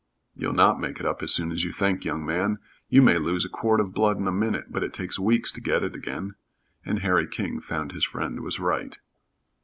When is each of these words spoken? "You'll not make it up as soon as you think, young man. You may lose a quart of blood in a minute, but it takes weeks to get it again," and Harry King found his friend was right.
"You'll 0.33 0.53
not 0.53 0.79
make 0.79 0.99
it 0.99 1.05
up 1.05 1.21
as 1.21 1.31
soon 1.31 1.51
as 1.51 1.63
you 1.63 1.71
think, 1.71 2.03
young 2.03 2.25
man. 2.25 2.57
You 2.89 3.03
may 3.03 3.19
lose 3.19 3.45
a 3.45 3.49
quart 3.49 3.79
of 3.79 3.93
blood 3.93 4.17
in 4.17 4.27
a 4.27 4.31
minute, 4.31 4.65
but 4.71 4.81
it 4.83 4.93
takes 4.93 5.19
weeks 5.19 5.51
to 5.51 5.61
get 5.61 5.83
it 5.83 5.95
again," 5.95 6.33
and 6.83 7.01
Harry 7.01 7.27
King 7.27 7.59
found 7.59 7.91
his 7.91 8.03
friend 8.03 8.39
was 8.39 8.59
right. 8.59 8.97